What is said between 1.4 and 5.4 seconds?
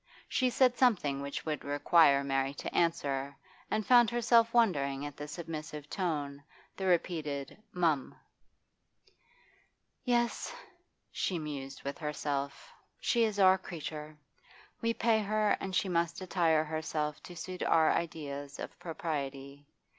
would require Mary to answer, and found herself wondering at the